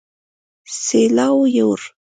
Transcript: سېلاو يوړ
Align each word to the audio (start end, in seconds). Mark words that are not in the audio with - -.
سېلاو 0.81 1.39
يوړ 1.57 1.79